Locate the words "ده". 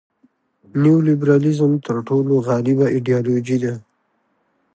3.63-3.73